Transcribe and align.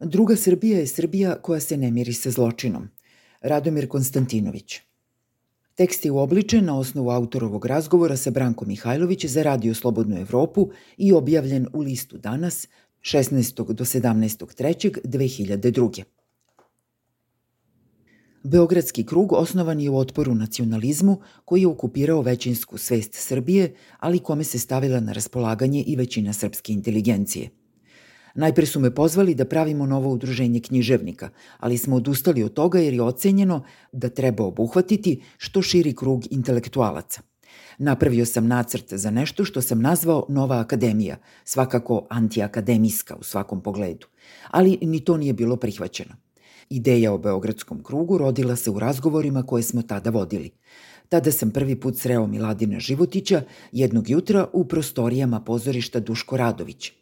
Druga 0.00 0.36
Srbija 0.36 0.78
je 0.78 0.86
Srbija 0.86 1.34
koja 1.42 1.60
se 1.60 1.76
ne 1.76 1.90
miri 1.90 2.12
sa 2.12 2.30
zločinom. 2.30 2.88
Radomir 3.40 3.88
Konstantinović. 3.88 4.80
Tekst 5.74 6.04
je 6.04 6.10
uobličen 6.10 6.64
na 6.64 6.78
osnovu 6.78 7.10
autorovog 7.10 7.66
razgovora 7.66 8.16
sa 8.16 8.30
Brankom 8.30 8.68
Mihajlović 8.68 9.26
za 9.26 9.42
Radio 9.42 9.74
Slobodnu 9.74 10.16
Evropu 10.20 10.68
i 10.96 11.12
objavljen 11.12 11.66
u 11.72 11.80
listu 11.80 12.18
Danas 12.18 12.68
16. 13.02 13.72
do 13.72 13.84
17. 13.84 14.44
3. 14.62 15.00
2002. 15.04 16.02
Beogradski 18.42 19.06
krug 19.06 19.32
osnovan 19.32 19.80
je 19.80 19.90
u 19.90 19.98
otporu 19.98 20.34
nacionalizmu 20.34 21.20
koji 21.44 21.60
je 21.60 21.66
okupirao 21.66 22.22
većinsku 22.22 22.78
svest 22.78 23.14
Srbije, 23.14 23.74
ali 23.98 24.18
kome 24.18 24.44
se 24.44 24.58
stavila 24.58 25.00
na 25.00 25.12
raspolaganje 25.12 25.84
i 25.86 25.96
većina 25.96 26.32
srpske 26.32 26.72
inteligencije– 26.72 27.50
Najpre 28.34 28.66
su 28.66 28.80
me 28.80 28.94
pozvali 28.94 29.34
da 29.34 29.44
pravimo 29.44 29.86
novo 29.86 30.10
udruženje 30.10 30.60
književnika, 30.60 31.28
ali 31.58 31.78
smo 31.78 31.96
odustali 31.96 32.42
od 32.42 32.54
toga 32.54 32.78
jer 32.78 32.94
je 32.94 33.02
ocenjeno 33.02 33.64
da 33.92 34.08
treba 34.08 34.44
obuhvatiti 34.44 35.22
što 35.38 35.62
širi 35.62 35.94
krug 35.94 36.24
intelektualaca. 36.30 37.22
Napravio 37.78 38.26
sam 38.26 38.46
nacrt 38.46 38.94
za 38.94 39.10
nešto 39.10 39.44
što 39.44 39.62
sam 39.62 39.80
nazvao 39.80 40.26
Nova 40.28 40.60
akademija, 40.60 41.16
svakako 41.44 42.06
antiakademijska 42.10 43.16
u 43.16 43.22
svakom 43.22 43.62
pogledu, 43.62 44.06
ali 44.50 44.78
ni 44.82 45.00
to 45.00 45.16
nije 45.16 45.32
bilo 45.32 45.56
prihvaćeno. 45.56 46.14
Ideja 46.70 47.12
o 47.12 47.18
Beogradskom 47.18 47.82
krugu 47.82 48.18
rodila 48.18 48.56
se 48.56 48.70
u 48.70 48.78
razgovorima 48.78 49.42
koje 49.42 49.62
smo 49.62 49.82
tada 49.82 50.10
vodili. 50.10 50.50
Tada 51.08 51.32
sam 51.32 51.50
prvi 51.50 51.80
put 51.80 51.98
sreo 51.98 52.26
Miladina 52.26 52.80
Životića 52.80 53.42
jednog 53.72 54.10
jutra 54.10 54.46
u 54.52 54.64
prostorijama 54.64 55.40
pozorišta 55.40 56.00
Duško 56.00 56.36
Radović– 56.36 56.92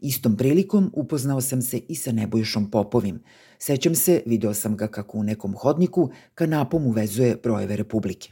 Istom 0.00 0.36
prilikom 0.36 0.90
upoznao 0.94 1.40
sam 1.40 1.62
se 1.62 1.78
i 1.88 1.94
sa 1.94 2.12
Nebojšom 2.12 2.70
Popovim. 2.70 3.20
Sećam 3.58 3.94
se, 3.94 4.22
video 4.26 4.54
sam 4.54 4.76
ga 4.76 4.86
kako 4.86 5.18
u 5.18 5.22
nekom 5.22 5.54
hodniku 5.56 6.10
kanapom 6.34 6.86
uvezuje 6.86 7.36
brojeve 7.42 7.76
Republike. 7.76 8.30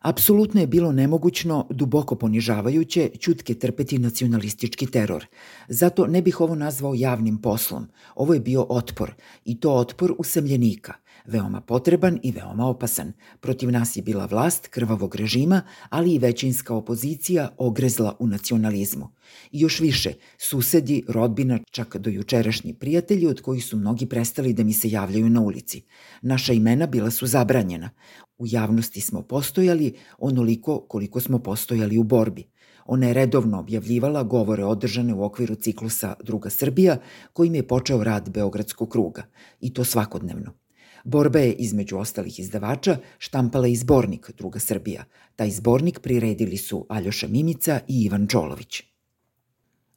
Apsolutno 0.00 0.60
je 0.60 0.66
bilo 0.66 0.92
nemogućno, 0.92 1.66
duboko 1.70 2.14
ponižavajuće, 2.14 3.10
čutke 3.18 3.54
trpeti 3.54 3.98
nacionalistički 3.98 4.86
teror. 4.86 5.26
Zato 5.68 6.06
ne 6.06 6.22
bih 6.22 6.40
ovo 6.40 6.54
nazvao 6.54 6.94
javnim 6.94 7.38
poslom. 7.38 7.88
Ovo 8.14 8.34
je 8.34 8.40
bio 8.40 8.66
otpor, 8.68 9.14
i 9.44 9.60
to 9.60 9.74
otpor 9.74 10.14
usamljenika– 10.18 10.94
veoma 11.28 11.60
potreban 11.60 12.18
i 12.22 12.32
veoma 12.32 12.66
opasan. 12.66 13.12
Protiv 13.40 13.70
nas 13.70 13.96
je 13.96 14.02
bila 14.02 14.26
vlast 14.26 14.66
krvavog 14.66 15.14
režima, 15.14 15.62
ali 15.88 16.14
i 16.14 16.18
većinska 16.18 16.74
opozicija 16.74 17.48
ogrezla 17.58 18.16
u 18.18 18.26
nacionalizmu. 18.26 19.08
I 19.52 19.60
još 19.60 19.80
više, 19.80 20.12
susedi, 20.38 21.04
rodbina, 21.08 21.58
čak 21.70 21.96
do 21.96 22.10
jučerašnji 22.10 22.74
prijatelji 22.74 23.26
od 23.26 23.40
kojih 23.40 23.64
su 23.64 23.76
mnogi 23.76 24.06
prestali 24.06 24.52
da 24.52 24.64
mi 24.64 24.72
se 24.72 24.90
javljaju 24.90 25.30
na 25.30 25.40
ulici. 25.40 25.82
Naša 26.22 26.52
imena 26.52 26.86
bila 26.86 27.10
su 27.10 27.26
zabranjena. 27.26 27.90
U 28.38 28.46
javnosti 28.46 29.00
smo 29.00 29.22
postojali 29.22 29.94
onoliko 30.18 30.80
koliko 30.80 31.20
smo 31.20 31.38
postojali 31.38 31.98
u 31.98 32.02
borbi. 32.02 32.44
Ona 32.86 33.06
je 33.06 33.14
redovno 33.14 33.60
objavljivala 33.60 34.22
govore 34.22 34.64
održane 34.64 35.14
u 35.14 35.24
okviru 35.24 35.54
ciklusa 35.54 36.14
Druga 36.24 36.50
Srbija, 36.50 36.96
kojim 37.32 37.54
je 37.54 37.68
počeo 37.68 38.04
rad 38.04 38.30
Beogradskog 38.30 38.88
kruga. 38.88 39.22
I 39.60 39.74
to 39.74 39.84
svakodnevno. 39.84 40.67
Borba 41.04 41.38
je, 41.38 41.52
između 41.52 41.98
ostalih 41.98 42.40
izdavača, 42.40 42.96
štampala 43.18 43.68
i 43.68 43.76
zbornik 43.76 44.30
Druga 44.38 44.58
Srbija. 44.58 45.04
Taj 45.36 45.50
zbornik 45.50 46.00
priredili 46.00 46.56
su 46.56 46.86
Aljoša 46.88 47.28
Mimica 47.28 47.80
i 47.88 48.02
Ivan 48.02 48.26
Čolović. 48.26 48.82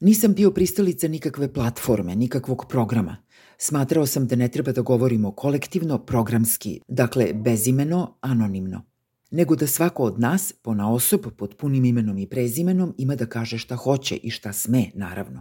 Nisam 0.00 0.34
bio 0.34 0.50
pristalica 0.50 1.08
nikakve 1.08 1.52
platforme, 1.52 2.16
nikakvog 2.16 2.66
programa. 2.68 3.16
Smatrao 3.58 4.06
sam 4.06 4.26
da 4.26 4.36
ne 4.36 4.48
treba 4.48 4.72
da 4.72 4.80
govorimo 4.80 5.32
kolektivno, 5.32 5.98
programski, 5.98 6.80
dakle 6.88 7.32
bezimeno, 7.34 8.18
anonimno 8.20 8.92
nego 9.32 9.56
da 9.56 9.66
svako 9.66 10.04
od 10.04 10.20
nas, 10.20 10.52
po 10.52 10.74
na 10.74 10.92
osob, 10.92 11.20
pod 11.38 11.56
punim 11.56 11.84
imenom 11.84 12.18
i 12.18 12.26
prezimenom, 12.26 12.94
ima 12.98 13.16
da 13.16 13.26
kaže 13.26 13.58
šta 13.58 13.76
hoće 13.76 14.16
i 14.16 14.30
šta 14.30 14.52
sme, 14.52 14.90
naravno. 14.94 15.40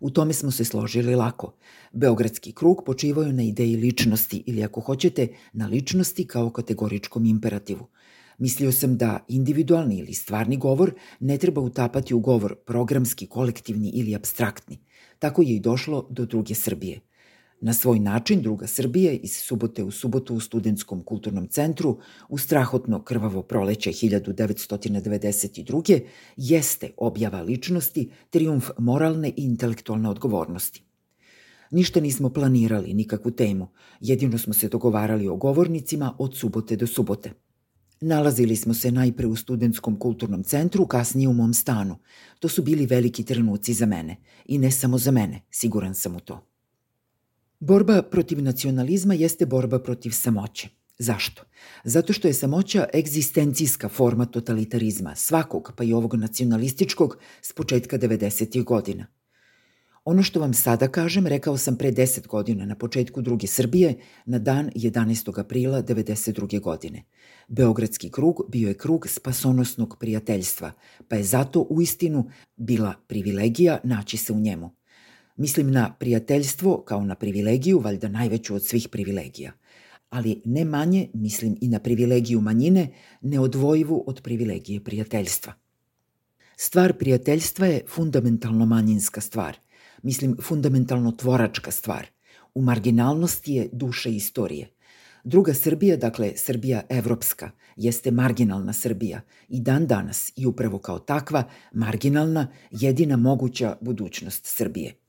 U 0.00 0.10
tome 0.10 0.32
smo 0.32 0.50
se 0.50 0.64
složili 0.64 1.14
lako. 1.14 1.52
Beogradski 1.92 2.52
krug 2.52 2.82
počivao 2.86 3.24
je 3.24 3.32
na 3.32 3.42
ideji 3.42 3.76
ličnosti 3.76 4.42
ili 4.46 4.64
ako 4.64 4.80
hoćete 4.80 5.28
na 5.52 5.66
ličnosti 5.66 6.26
kao 6.26 6.50
kategoričkom 6.50 7.26
imperativu. 7.26 7.86
Mislio 8.38 8.72
sam 8.72 8.96
da 8.96 9.24
individualni 9.28 9.98
ili 9.98 10.14
stvarni 10.14 10.56
govor 10.56 10.94
ne 11.20 11.38
treba 11.38 11.60
utapati 11.60 12.14
u 12.14 12.20
govor 12.20 12.54
programski, 12.66 13.26
kolektivni 13.26 13.90
ili 13.94 14.14
abstraktni. 14.14 14.78
Tako 15.18 15.42
je 15.42 15.56
i 15.56 15.60
došlo 15.60 16.06
do 16.10 16.24
druge 16.24 16.54
Srbije– 16.54 17.00
Na 17.60 17.72
svoj 17.72 17.98
način 17.98 18.42
druga 18.42 18.66
Srbija 18.66 19.12
iz 19.12 19.36
subote 19.36 19.84
u 19.84 19.90
subotu 19.90 20.34
u 20.34 20.40
Studentskom 20.40 21.02
kulturnom 21.02 21.48
centru 21.48 21.98
u 22.28 22.38
strahotno 22.38 23.02
krvavo 23.02 23.42
proleće 23.42 23.90
1992. 23.90 26.00
jeste 26.36 26.90
objava 26.96 27.42
ličnosti, 27.42 28.10
triumf 28.30 28.70
moralne 28.78 29.28
i 29.28 29.34
intelektualne 29.36 30.08
odgovornosti. 30.08 30.82
Ništa 31.70 32.00
nismo 32.00 32.30
planirali, 32.30 32.94
nikakvu 32.94 33.30
temu, 33.30 33.68
jedino 34.00 34.38
smo 34.38 34.54
se 34.54 34.68
dogovarali 34.68 35.28
o 35.28 35.36
govornicima 35.36 36.16
od 36.18 36.36
subote 36.36 36.76
do 36.76 36.86
subote. 36.86 37.32
Nalazili 38.00 38.56
smo 38.56 38.74
se 38.74 38.92
najpre 38.92 39.26
u 39.26 39.36
Studentskom 39.36 39.98
kulturnom 39.98 40.44
centru, 40.44 40.86
kasnije 40.86 41.28
u 41.28 41.32
mom 41.32 41.54
stanu. 41.54 41.96
To 42.38 42.48
su 42.48 42.62
bili 42.62 42.86
veliki 42.86 43.24
trenuci 43.24 43.74
za 43.74 43.86
mene. 43.86 44.16
I 44.44 44.58
ne 44.58 44.70
samo 44.70 44.98
za 44.98 45.10
mene, 45.10 45.40
siguran 45.50 45.94
sam 45.94 46.16
u 46.16 46.20
to. 46.20 46.55
Borba 47.60 48.02
protiv 48.02 48.42
nacionalizma 48.42 49.14
jeste 49.14 49.46
borba 49.46 49.78
protiv 49.78 50.10
samoće. 50.10 50.68
Zašto? 50.98 51.42
Zato 51.84 52.12
što 52.12 52.28
je 52.28 52.34
samoća 52.34 52.86
egzistencijska 52.94 53.88
forma 53.88 54.26
totalitarizma, 54.26 55.14
svakog, 55.14 55.72
pa 55.76 55.84
i 55.84 55.92
ovog 55.92 56.14
nacionalističkog, 56.14 57.18
s 57.42 57.52
početka 57.52 57.98
90. 57.98 58.64
godina. 58.64 59.06
Ono 60.04 60.22
što 60.22 60.40
vam 60.40 60.54
sada 60.54 60.88
kažem, 60.88 61.26
rekao 61.26 61.56
sam 61.56 61.76
pre 61.76 61.92
10 61.92 62.26
godina 62.26 62.66
na 62.66 62.74
početku 62.74 63.22
druge 63.22 63.46
Srbije, 63.46 63.94
na 64.24 64.38
dan 64.38 64.70
11. 64.74 65.40
aprila 65.40 65.82
92. 65.82 66.60
godine. 66.60 67.04
Beogradski 67.48 68.10
krug 68.10 68.42
bio 68.48 68.68
je 68.68 68.78
krug 68.78 69.08
spasonosnog 69.08 69.96
prijateljstva, 70.00 70.72
pa 71.08 71.16
je 71.16 71.22
zato 71.22 71.60
u 71.60 71.82
istinu 71.82 72.30
bila 72.56 72.94
privilegija 73.06 73.78
naći 73.84 74.16
se 74.16 74.32
u 74.32 74.40
njemu. 74.40 74.75
Mislim 75.36 75.70
na 75.70 75.94
prijateljstvo 75.98 76.82
kao 76.82 77.04
na 77.04 77.14
privilegiju, 77.14 77.78
valjda 77.78 78.08
najveću 78.08 78.54
od 78.54 78.64
svih 78.64 78.88
privilegija. 78.88 79.52
Ali 80.10 80.42
ne 80.44 80.64
manje 80.64 81.08
mislim 81.14 81.56
i 81.60 81.68
na 81.68 81.78
privilegiju 81.78 82.40
manjine, 82.40 82.88
neodvojivu 83.20 84.04
od 84.06 84.22
privilegije 84.22 84.84
prijateljstva. 84.84 85.52
Stvar 86.56 86.92
prijateljstva 86.92 87.66
je 87.66 87.82
fundamentalno 87.88 88.66
manjinska 88.66 89.20
stvar. 89.20 89.56
Mislim, 90.02 90.36
fundamentalno 90.42 91.12
tvoračka 91.12 91.70
stvar. 91.70 92.06
U 92.54 92.62
marginalnosti 92.62 93.54
je 93.54 93.68
duša 93.72 94.08
istorije. 94.08 94.70
Druga 95.24 95.54
Srbija, 95.54 95.96
dakle 95.96 96.32
Srbija 96.36 96.82
evropska, 96.88 97.50
jeste 97.76 98.10
marginalna 98.10 98.72
Srbija 98.72 99.20
i 99.48 99.60
dan 99.60 99.86
danas 99.86 100.32
i 100.36 100.46
upravo 100.46 100.78
kao 100.78 100.98
takva 100.98 101.44
marginalna 101.72 102.48
jedina 102.70 103.16
moguća 103.16 103.76
budućnost 103.80 104.46
Srbije– 104.46 104.94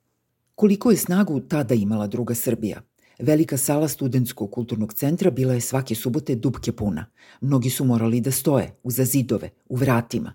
Koliko 0.58 0.92
je 0.92 0.98
snagu 0.98 1.40
tada 1.40 1.76
imala 1.76 2.08
druga 2.08 2.36
Srbija? 2.36 2.82
Velika 3.20 3.58
sala 3.58 3.88
studentskog 3.88 4.52
kulturnog 4.52 4.94
centra 4.94 5.32
bila 5.32 5.54
je 5.54 5.62
svake 5.62 5.96
subote 5.96 6.36
dubke 6.36 6.72
puna. 6.72 7.06
Mnogi 7.42 7.70
su 7.70 7.86
morali 7.86 8.22
da 8.22 8.32
stoje, 8.32 8.72
uza 8.84 9.06
zidove, 9.06 9.50
u 9.70 9.76
vratima. 9.76 10.34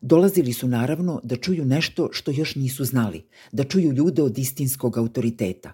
Dolazili 0.00 0.52
su 0.52 0.68
naravno 0.68 1.20
da 1.24 1.36
čuju 1.36 1.64
nešto 1.64 2.08
što 2.12 2.30
još 2.30 2.54
nisu 2.54 2.84
znali, 2.84 3.24
da 3.52 3.64
čuju 3.64 3.92
ljude 3.92 4.22
od 4.22 4.38
istinskog 4.38 4.98
autoriteta. 4.98 5.72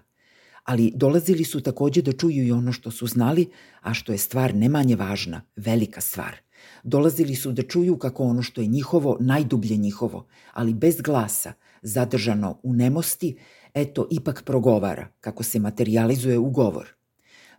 Ali 0.63 0.91
dolazili 0.95 1.43
su 1.43 1.61
takođe 1.61 2.01
da 2.01 2.11
čuju 2.11 2.47
i 2.47 2.51
ono 2.51 2.71
što 2.71 2.91
su 2.91 3.07
znali, 3.07 3.49
a 3.81 3.93
što 3.93 4.11
je 4.11 4.17
stvar 4.17 4.55
ne 4.55 4.69
manje 4.69 4.95
važna, 4.95 5.41
velika 5.55 6.01
stvar. 6.01 6.35
Dolazili 6.83 7.35
su 7.35 7.51
da 7.51 7.61
čuju 7.61 7.97
kako 7.97 8.23
ono 8.23 8.41
što 8.41 8.61
je 8.61 8.67
njihovo, 8.67 9.17
najdublje 9.19 9.77
njihovo, 9.77 10.25
ali 10.53 10.73
bez 10.73 11.01
glasa, 11.01 11.53
zadržano 11.81 12.59
u 12.63 12.73
nemosti, 12.73 13.37
eto, 13.73 14.07
ipak 14.11 14.43
progovara, 14.45 15.07
kako 15.21 15.43
se 15.43 15.59
materializuje 15.59 16.37
u 16.37 16.49
govor. 16.49 16.87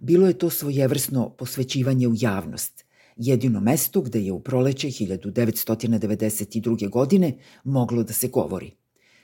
Bilo 0.00 0.26
je 0.26 0.38
to 0.38 0.50
svojevrsno 0.50 1.31
posvećivanje 1.31 2.08
u 2.08 2.14
javnost, 2.16 2.84
jedino 3.16 3.61
mesto 3.61 4.00
gde 4.00 4.20
je 4.20 4.32
u 4.32 4.40
proleće 4.40 4.88
1992. 4.88 6.90
godine 6.90 7.38
moglo 7.64 8.02
da 8.02 8.12
se 8.12 8.28
govori. 8.28 8.70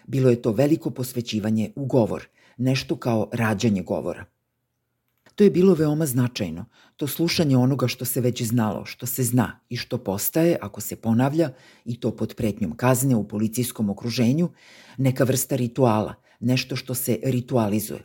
Bilo 0.07 0.31
je 0.31 0.43
to 0.43 0.53
veliko 0.53 0.91
posvećivanje 0.91 1.73
u 1.77 1.87
govor, 1.87 2.29
nešto 2.57 2.97
kao 2.97 3.29
rađanje 3.33 3.83
govora. 3.83 4.25
To 5.35 5.45
je 5.45 5.51
bilo 5.51 5.75
veoma 5.75 6.07
značajno, 6.07 6.65
to 6.97 7.07
slušanje 7.07 7.57
onoga 7.57 7.89
što 7.89 8.05
se 8.05 8.21
već 8.21 8.43
znalo, 8.43 8.85
što 8.85 9.07
se 9.07 9.25
zna 9.25 9.61
i 9.69 9.77
što 9.77 9.99
postaje, 9.99 10.57
ako 10.61 10.81
se 10.81 10.97
ponavlja, 10.97 11.53
i 11.85 12.01
to 12.01 12.17
pod 12.17 12.35
pretnjom 12.35 12.77
kazne 12.77 13.17
u 13.17 13.29
policijskom 13.29 13.91
okruženju, 13.91 14.49
neka 14.99 15.25
vrsta 15.25 15.57
rituala– 15.57 16.15
nešto 16.41 16.77
što 16.77 16.95
se 16.95 17.19
ritualizuje. 17.23 18.01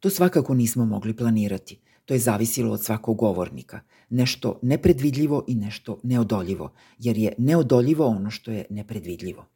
To 0.00 0.10
svakako 0.10 0.54
nismo 0.54 0.84
mogli 0.84 1.16
planirati. 1.16 1.80
To 2.04 2.14
je 2.14 2.20
zavisilo 2.20 2.72
od 2.72 2.84
svakog 2.84 3.16
govornika. 3.16 3.80
Nešto 4.10 4.58
nepredvidljivo 4.62 5.44
i 5.48 5.54
nešto 5.54 6.00
neodoljivo, 6.02 6.72
jer 6.98 7.18
je 7.18 7.32
neodoljivo 7.38 8.06
ono 8.06 8.30
što 8.30 8.50
je 8.50 8.64
nepredvidljivo. 8.70 9.46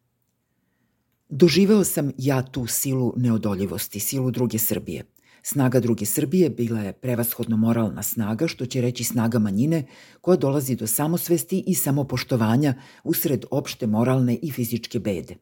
Doživeo 1.29 1.85
sam 1.85 2.13
ja 2.19 2.43
tu 2.43 2.67
silu 2.67 3.15
neodoljivosti, 3.17 4.01
silu 4.01 4.31
druge 4.31 4.59
Srbije. 4.59 5.05
Snaga 5.43 5.81
druge 5.81 6.07
Srbije 6.07 6.51
bila 6.51 6.81
je 6.81 6.93
prevashodno 6.93 7.57
moralna 7.57 8.03
snaga, 8.03 8.47
što 8.47 8.67
će 8.67 8.81
reći 8.81 9.05
snaga 9.05 9.39
manjine, 9.39 9.87
koja 10.21 10.37
dolazi 10.37 10.77
do 10.77 10.87
samosvesti 10.87 11.65
i 11.67 11.75
samopoštovanja 11.75 12.75
usred 13.05 13.45
opšte 13.51 13.87
moralne 13.87 14.39
i 14.43 14.51
fizičke 14.51 14.99
bede. 14.99 15.37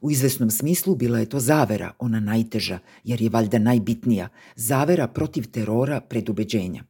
U 0.00 0.10
izvesnom 0.10 0.50
smislu 0.50 0.94
bila 0.94 1.18
je 1.18 1.28
to 1.28 1.40
zavera, 1.40 1.92
ona 1.98 2.20
najteža, 2.20 2.78
jer 3.04 3.22
je 3.22 3.30
valjda 3.30 3.58
najbitnija, 3.58 4.28
zavera 4.56 5.08
protiv 5.08 5.50
terora 5.50 6.00
predubeđenja. 6.00 6.84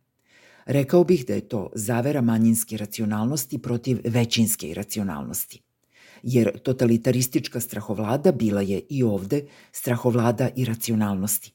Rekao 0.66 1.04
bih 1.04 1.24
da 1.26 1.34
je 1.34 1.48
to 1.48 1.70
zavera 1.74 2.20
manjinske 2.20 2.76
racionalnosti 2.76 3.58
protiv 3.58 3.98
većinske 4.04 4.74
racionalnosti. 4.74 5.60
Jer 6.22 6.58
totalitaristička 6.58 7.60
strahovlada 7.60 8.32
bila 8.32 8.60
je 8.60 8.82
i 8.88 9.02
ovde 9.02 9.46
strahovlada 9.72 10.48
i 10.56 10.64
racionalnosti. 10.64 11.52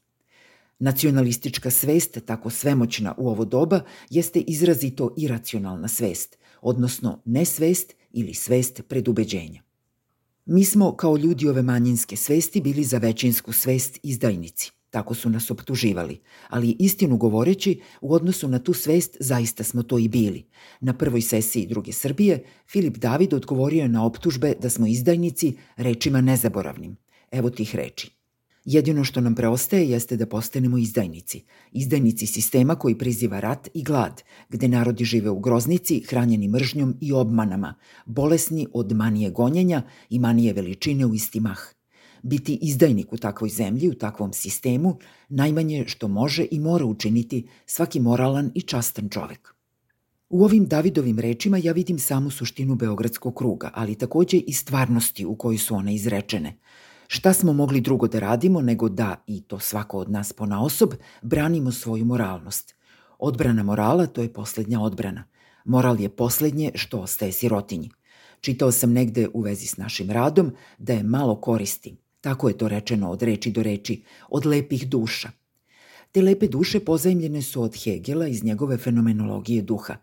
Nacionalistička 0.80 1.72
svest, 1.72 2.18
tako 2.26 2.50
svemoćna 2.50 3.16
u 3.18 3.30
ovo 3.30 3.46
doba, 3.46 3.82
jeste 4.10 4.40
izrazito 4.40 5.14
iracionalna 5.18 5.88
svest, 5.88 6.38
odnosno 6.62 7.22
nesvest 7.26 7.94
ili 8.12 8.34
svest 8.34 8.82
predubeđenja. 8.88 9.62
Mi 10.46 10.66
smo, 10.66 10.96
kao 10.96 11.18
ljudi 11.18 11.48
ove 11.48 11.62
manjinske 11.62 12.16
svesti, 12.16 12.62
bili 12.62 12.84
za 12.84 12.98
većinsku 12.98 13.54
svest 13.54 14.00
izdajnici. 14.04 14.72
Tako 14.90 15.14
su 15.14 15.30
nas 15.30 15.52
optuživali. 15.52 16.20
Ali 16.50 16.76
istinu 16.80 17.18
govoreći, 17.18 17.82
u 18.02 18.14
odnosu 18.14 18.48
na 18.48 18.60
tu 18.60 18.74
svest 18.74 19.18
zaista 19.20 19.64
smo 19.64 19.84
to 19.84 20.00
i 20.00 20.08
bili. 20.08 20.46
Na 20.80 20.94
prvoj 20.94 21.22
sesiji 21.22 21.68
druge 21.68 21.92
Srbije, 21.92 22.44
Filip 22.68 22.98
David 22.98 23.34
odgovorio 23.34 23.82
je 23.82 23.90
na 23.90 24.06
optužbe 24.06 24.54
da 24.62 24.70
smo 24.70 24.88
izdajnici 24.88 25.54
rečima 25.78 26.22
nezaboravnim. 26.22 26.98
Evo 27.32 27.50
tih 27.50 27.76
reči. 27.76 28.23
Jedino 28.66 29.04
što 29.04 29.22
nam 29.22 29.36
preostaje 29.36 29.90
jeste 29.90 30.18
da 30.18 30.26
postanemo 30.26 30.78
izdajnici. 30.78 31.44
Izdajnici 31.72 32.28
sistema 32.28 32.76
koji 32.76 32.98
priziva 32.98 33.40
rat 33.40 33.70
i 33.74 33.84
glad, 33.84 34.22
gde 34.50 34.68
narodi 34.68 35.06
žive 35.06 35.30
u 35.30 35.40
groznici, 35.40 36.04
hranjeni 36.10 36.48
mržnjom 36.48 36.96
i 37.02 37.14
obmanama, 37.14 37.76
bolesni 38.06 38.68
od 38.74 38.92
manije 38.92 39.30
gonjenja 39.30 39.82
i 40.10 40.20
manije 40.20 40.54
veličine 40.54 41.06
u 41.06 41.14
isti 41.14 41.40
mah. 41.40 41.60
Biti 42.22 42.60
izdajnik 42.62 43.14
u 43.14 43.18
takvoj 43.18 43.50
zemlji, 43.50 43.90
u 43.90 43.94
takvom 43.94 44.34
sistemu, 44.34 44.98
najmanje 45.30 45.84
što 45.88 46.08
može 46.08 46.48
i 46.52 46.60
mora 46.60 46.86
učiniti 46.86 47.48
svaki 47.66 48.00
moralan 48.00 48.52
i 48.56 48.62
častan 48.62 49.10
čovek. 49.10 49.54
U 50.30 50.44
ovim 50.44 50.66
Davidovim 50.66 51.20
rečima 51.20 51.58
ja 51.58 51.72
vidim 51.72 52.00
samu 52.00 52.30
suštinu 52.30 52.76
Beogradskog 52.76 53.36
kruga, 53.36 53.72
ali 53.74 53.96
takođe 53.96 54.38
i 54.38 54.54
stvarnosti 54.54 55.26
u 55.26 55.36
kojoj 55.36 55.58
su 55.58 55.76
one 55.76 55.96
izrečene– 55.96 56.58
Šta 57.08 57.34
smo 57.34 57.54
mogli 57.54 57.82
drugo 57.82 58.08
da 58.08 58.20
radimo 58.20 58.62
nego 58.62 58.90
da, 58.90 59.24
i 59.28 59.42
to 59.42 59.60
svako 59.60 59.98
od 59.98 60.12
nas 60.12 60.34
po 60.34 60.46
naosob, 60.46 60.94
branimo 61.22 61.72
svoju 61.72 62.06
moralnost. 62.06 62.76
Odbrana 63.20 63.64
morala 63.64 64.06
to 64.06 64.22
je 64.22 64.34
poslednja 64.34 64.82
odbrana. 64.82 65.24
Moral 65.66 66.00
je 66.00 66.10
poslednje 66.10 66.72
što 66.76 67.00
ostaje 67.00 67.32
sirotinji. 67.32 67.90
Čitao 68.42 68.72
sam 68.72 68.92
negde 68.92 69.28
u 69.34 69.42
vezi 69.42 69.68
s 69.68 69.78
našim 69.78 70.12
radom 70.12 70.52
da 70.78 70.94
je 70.94 71.04
malo 71.04 71.42
koristi. 71.42 71.96
Tako 72.22 72.48
je 72.48 72.58
to 72.58 72.68
rečeno 72.68 73.12
od 73.12 73.22
reči 73.22 73.52
do 73.52 73.64
reči, 73.64 74.04
od 74.30 74.46
lepih 74.46 74.90
duša. 74.90 75.30
Te 76.12 76.22
lepe 76.22 76.48
duše 76.48 76.80
pozajmljene 76.80 77.42
su 77.42 77.62
od 77.62 77.76
Hegela 77.84 78.28
iz 78.28 78.44
njegove 78.44 78.78
fenomenologije 78.78 79.62
duha. 79.62 79.96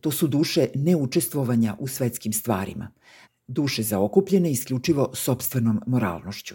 To 0.00 0.10
su 0.10 0.26
duše 0.26 0.66
neučestvovanja 0.74 1.76
u 1.78 1.88
svetskim 1.88 2.32
stvarima 2.32 2.90
duše 3.46 3.82
zaokupljene 3.82 4.50
isključivo 4.50 5.10
sobstvenom 5.14 5.80
moralnošću. 5.86 6.54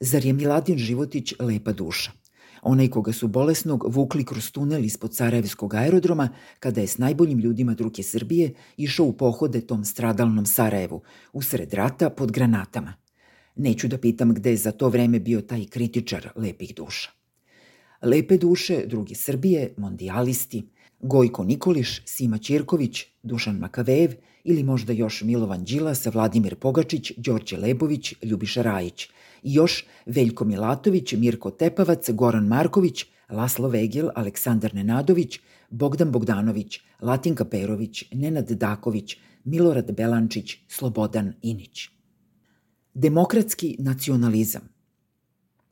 Zar 0.00 0.24
je 0.24 0.32
Miladin 0.32 0.78
Životić 0.78 1.34
lepa 1.40 1.72
duša? 1.72 2.10
Onaj 2.62 2.88
koga 2.88 3.12
su 3.12 3.28
bolesnog 3.28 3.84
vukli 3.88 4.24
kroz 4.24 4.50
tunel 4.50 4.84
ispod 4.84 5.14
Sarajevskog 5.14 5.74
aerodroma 5.74 6.28
kada 6.60 6.80
je 6.80 6.86
s 6.86 6.98
najboljim 6.98 7.38
ljudima 7.38 7.74
druge 7.74 8.02
Srbije 8.02 8.54
išao 8.76 9.06
u 9.06 9.12
pohode 9.12 9.60
tom 9.60 9.84
stradalnom 9.84 10.46
Sarajevu, 10.46 11.02
usred 11.32 11.74
rata 11.74 12.10
pod 12.10 12.32
granatama. 12.32 12.94
Neću 13.56 13.88
da 13.88 13.98
pitam 13.98 14.34
gde 14.34 14.50
je 14.50 14.56
za 14.56 14.72
to 14.72 14.88
vreme 14.88 15.20
bio 15.20 15.40
taj 15.40 15.66
kritičar 15.66 16.28
lepih 16.36 16.74
duša. 16.74 17.15
Lepe 18.02 18.38
duše 18.38 18.86
druge 18.86 19.14
Srbije, 19.14 19.74
mondijalisti, 19.76 20.68
Gojko 21.00 21.44
Nikoliš, 21.44 22.02
Sima 22.04 22.38
Ćirković, 22.38 23.04
Dušan 23.22 23.56
Makavejev 23.56 24.14
ili 24.44 24.62
možda 24.62 24.92
još 24.92 25.22
Milovan 25.22 25.64
Đilas, 25.64 26.06
Vladimir 26.06 26.56
Pogačić, 26.56 27.12
Đorđe 27.16 27.56
Lebović, 27.56 28.14
Ljubiša 28.22 28.62
Rajić. 28.62 29.08
I 29.42 29.54
još 29.54 29.84
Veljko 30.06 30.44
Milatović, 30.44 31.12
Mirko 31.12 31.50
Tepavac, 31.50 32.10
Goran 32.10 32.46
Marković, 32.46 33.04
Laslo 33.28 33.68
Vegil, 33.68 34.08
Aleksandar 34.14 34.74
Nenadović, 34.74 35.38
Bogdan 35.70 36.12
Bogdanović, 36.12 36.80
Latinka 37.00 37.44
Perović, 37.44 38.04
Nenad 38.12 38.50
Daković, 38.50 39.16
Milorad 39.44 39.92
Belančić, 39.92 40.58
Slobodan 40.68 41.32
Inić. 41.42 41.88
Demokratski 42.94 43.76
nacionalizam 43.78 44.75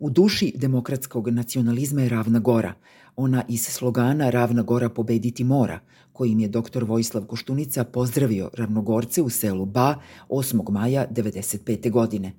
U 0.04 0.10
duši 0.10 0.52
demokratskog 0.56 1.28
nacionalizma 1.28 2.02
je 2.02 2.08
Ravna 2.08 2.38
Gora, 2.38 2.74
ona 3.16 3.44
iz 3.48 3.66
slogana 3.66 4.30
Ravna 4.30 4.62
Gora 4.62 4.88
pobediti 4.88 5.44
mora, 5.44 5.80
kojim 6.12 6.40
je 6.40 6.48
dr. 6.48 6.84
Vojislav 6.84 7.24
Koštunica 7.26 7.84
pozdravio 7.84 8.50
ravnogorce 8.54 9.22
u 9.22 9.30
selu 9.30 9.66
Ba 9.66 9.94
8. 10.28 10.70
maja 10.70 11.06
1995. 11.10 11.90
godine. 11.90 12.32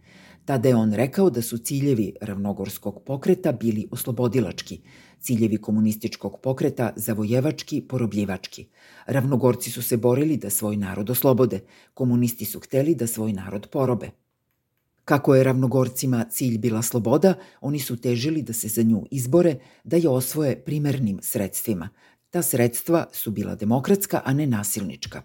Tada 0.45 0.69
je 0.69 0.75
on 0.75 0.93
rekao 0.93 1.29
da 1.29 1.41
su 1.41 1.57
ciljevi 1.57 2.13
ravnogorskog 2.21 3.01
pokreta 3.05 3.51
bili 3.51 3.87
oslobodilački, 3.91 4.81
ciljevi 5.19 5.57
komunističkog 5.57 6.39
pokreta 6.43 6.93
zavojevački, 6.95 7.81
porobljivački. 7.81 8.67
Ravnogorci 9.05 9.71
su 9.71 9.81
se 9.81 9.97
borili 9.97 10.37
da 10.37 10.49
svoj 10.49 10.77
narod 10.77 11.09
oslobode, 11.09 11.59
komunisti 11.93 12.45
su 12.45 12.59
hteli 12.59 12.95
da 12.95 13.07
svoj 13.07 13.33
narod 13.33 13.67
porobe. 13.71 14.24
Kako 15.05 15.35
je 15.35 15.43
ravnogorcima 15.43 16.25
cilj 16.31 16.57
bila 16.57 16.81
sloboda, 16.81 17.33
oni 17.61 17.79
su 17.79 17.97
težili 17.97 18.41
da 18.41 18.53
se 18.53 18.67
za 18.67 18.83
nju 18.83 19.05
izbore, 19.11 19.55
da 19.83 19.97
je 19.97 20.09
osvoje 20.09 20.63
primernim 20.65 21.19
sredstvima. 21.21 21.89
Ta 22.29 22.41
sredstva 22.41 23.07
su 23.13 23.31
bila 23.31 23.55
demokratska, 23.55 24.21
a 24.25 24.33
ne 24.33 24.47
nasilnička. 24.47 25.21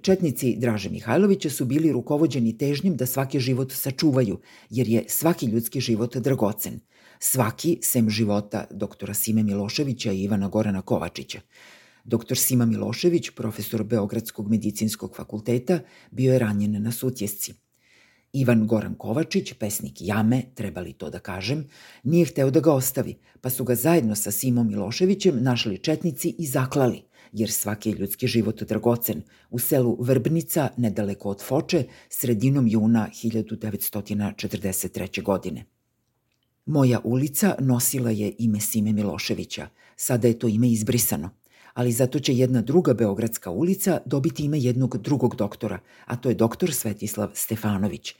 Četnici 0.00 0.56
Draže 0.56 0.90
Mihajlovića 0.90 1.50
su 1.50 1.64
bili 1.64 1.92
rukovođeni 1.92 2.58
težnjim 2.58 2.96
da 2.96 3.06
svaki 3.06 3.40
život 3.40 3.72
sačuvaju, 3.72 4.40
jer 4.70 4.88
je 4.88 5.04
svaki 5.08 5.46
ljudski 5.46 5.80
život 5.80 6.16
dragocen. 6.16 6.80
Svaki, 7.18 7.78
sem 7.82 8.10
života 8.10 8.66
doktora 8.70 9.14
Sime 9.14 9.42
Miloševića 9.42 10.12
i 10.12 10.22
Ivana 10.22 10.48
Gorana 10.48 10.82
Kovačića. 10.82 11.40
Doktor 12.04 12.38
Sima 12.38 12.66
Milošević, 12.66 13.30
profesor 13.30 13.84
Beogradskog 13.84 14.50
medicinskog 14.50 15.16
fakulteta, 15.16 15.80
bio 16.10 16.32
je 16.32 16.38
ranjen 16.38 16.82
na 16.82 16.92
sutjesci. 16.92 17.54
Ivan 18.34 18.66
Goran 18.66 18.94
Kovačić, 18.94 19.52
pesnik 19.52 19.94
Jame, 20.00 20.42
treba 20.54 20.80
li 20.80 20.92
to 20.92 21.10
da 21.10 21.18
kažem, 21.18 21.64
nije 22.02 22.26
hteo 22.26 22.50
da 22.50 22.60
ga 22.60 22.72
ostavi, 22.72 23.14
pa 23.40 23.50
su 23.50 23.64
ga 23.64 23.74
zajedno 23.74 24.14
sa 24.14 24.30
Simom 24.30 24.68
Miloševićem 24.68 25.42
našli 25.42 25.78
četnici 25.78 26.34
i 26.38 26.46
zaklali, 26.46 27.02
jer 27.32 27.50
svaki 27.50 27.90
ljudski 27.90 28.26
život 28.26 28.62
dragocen, 28.62 29.22
u 29.50 29.58
selu 29.58 29.96
Vrbnica, 30.00 30.68
nedaleko 30.76 31.30
od 31.30 31.42
Foče, 31.42 31.84
sredinom 32.08 32.68
juna 32.68 33.08
1943. 33.14 35.22
godine. 35.22 35.64
Moja 36.66 37.00
ulica 37.04 37.54
nosila 37.58 38.10
je 38.10 38.34
ime 38.38 38.60
Sime 38.60 38.92
Miloševića, 38.92 39.68
sada 39.96 40.28
je 40.28 40.38
to 40.38 40.48
ime 40.48 40.70
izbrisano– 40.70 41.30
ali 41.74 41.92
zato 41.92 42.18
će 42.18 42.34
jedna 42.34 42.62
druga 42.62 42.94
Beogradska 42.94 43.50
ulica 43.50 44.00
dobiti 44.06 44.44
ime 44.44 44.58
jednog 44.58 44.98
drugog 44.98 45.36
doktora, 45.36 45.78
a 46.04 46.16
to 46.16 46.28
je 46.28 46.34
doktor 46.34 46.72
Svetislav 46.72 47.30
Stefanović. 47.34 48.14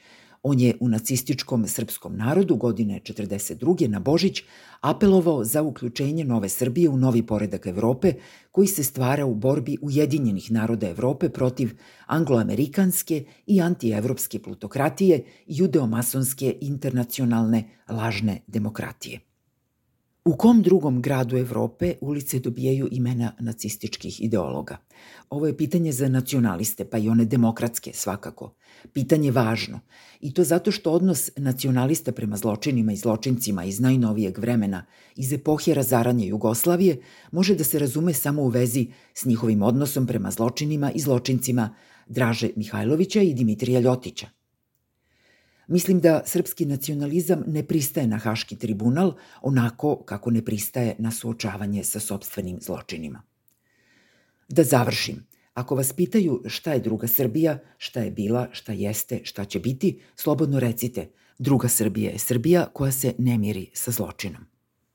On 0.47 0.61
je 0.61 0.75
u 0.81 0.89
nacističkom 0.89 1.67
srpskom 1.67 2.17
narodu 2.17 2.57
godine 2.57 3.01
42. 3.05 3.89
na 3.89 4.01
Božić 4.01 4.43
apelovao 4.81 5.45
za 5.45 5.63
uključenje 5.63 6.25
Nove 6.25 6.49
Srbije 6.49 6.89
u 6.89 6.97
novi 6.97 7.23
poredak 7.27 7.67
Evrope 7.67 8.13
koji 8.53 8.67
se 8.67 8.85
stvara 8.85 9.25
u 9.27 9.35
borbi 9.35 9.77
Ujedinjenih 9.83 10.53
naroda 10.53 10.89
Evrope 10.89 11.29
protiv 11.29 11.71
angloamerikanske 12.07 13.25
i 13.47 13.61
antievropske 13.61 14.39
plutokratije 14.39 15.17
i 15.19 15.25
judeomasonske 15.47 16.57
internacionalne 16.61 17.65
lažne 17.89 18.41
demokratije. 18.47 19.21
U 20.27 20.37
kom 20.37 20.63
drugom 20.63 21.03
gradu 21.03 21.37
Evrope 21.37 21.95
ulice 22.01 22.39
dobijaju 22.39 22.89
imena 22.91 23.33
nacističkih 23.41 24.23
ideologa? 24.23 24.77
Ovo 25.31 25.47
je 25.47 25.57
pitanje 25.57 25.93
za 25.93 26.09
nacionaliste, 26.09 26.85
pa 26.85 26.99
i 26.99 27.09
one 27.09 27.25
demokratske 27.25 27.91
svakako. 27.95 28.55
Pitanje 28.93 29.31
važno. 29.31 29.81
I 30.21 30.35
to 30.35 30.45
zato 30.45 30.71
što 30.71 30.93
odnos 30.93 31.31
nacionalista 31.37 32.13
prema 32.13 32.37
zločinima 32.37 32.93
i 32.93 32.97
zločincima 32.97 33.65
iz 33.65 33.81
najnovijeg 33.81 34.39
vremena, 34.39 34.85
iz 35.17 35.33
epohje 35.33 35.75
razaranja 35.75 36.25
Jugoslavije, 36.25 37.01
može 37.33 37.55
da 37.55 37.65
se 37.65 37.79
razume 37.79 38.13
samo 38.13 38.43
u 38.43 38.49
vezi 38.49 38.87
s 39.15 39.25
njihovim 39.25 39.63
odnosom 39.63 40.07
prema 40.07 40.31
zločinima 40.31 40.93
i 40.93 41.01
zločincima 41.01 41.75
Draže 42.07 42.51
Mihajlovića 42.57 43.21
i 43.21 43.35
Dimitrija 43.35 43.81
Ljotića. 43.81 44.29
Mislim 45.69 46.01
da 46.01 46.23
srpski 46.27 46.67
nacionalizam 46.67 47.43
ne 47.47 47.63
pristaje 47.63 48.07
na 48.07 48.19
Haški 48.19 48.57
tribunal 48.57 49.15
onako 49.43 50.03
kako 50.05 50.31
ne 50.31 50.45
pristaje 50.45 50.97
na 50.99 51.11
suočavanje 51.11 51.85
sa 51.85 52.01
sobstvenim 52.01 52.59
zločinima. 52.61 53.23
Da 54.49 54.63
završim. 54.63 55.27
Ako 55.55 55.75
vas 55.75 55.93
pitaju 55.93 56.43
šta 56.47 56.73
je 56.73 56.81
druga 56.81 57.07
Srbija, 57.07 57.59
šta 57.79 58.01
je 58.01 58.11
bila, 58.11 58.49
šta 58.53 58.73
jeste, 58.73 59.21
šta 59.25 59.45
će 59.45 59.61
biti, 59.61 60.01
slobodno 60.17 60.61
recite. 60.61 61.11
Druga 61.39 61.69
Srbija 61.69 62.11
je 62.11 62.19
Srbija 62.19 62.67
koja 62.73 62.93
se 62.93 63.15
ne 63.19 63.39
miri 63.39 63.71
sa 63.75 63.91
zločinom. 63.91 64.54